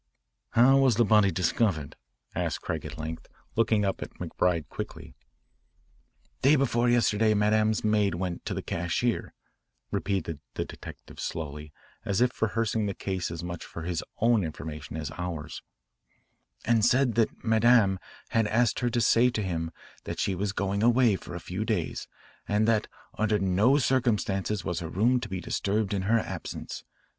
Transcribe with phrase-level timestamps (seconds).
[0.53, 1.95] "How was the body discovered?"
[2.33, 5.13] asked Craig at length, looking up at McBride quickly.
[6.41, 9.31] "Day before yesterday Madame's maid went to the cashier,"
[9.91, 11.71] repeated the detective slowly
[12.03, 15.61] as if rehearsing the case as much for his own information as ours,
[16.65, 17.99] "and said that Madame
[18.29, 19.69] had asked her to say to him
[20.05, 22.07] that she was going away for a few days
[22.47, 22.87] and that
[23.19, 26.83] under no circumstances was her room to be disturbed in her absence.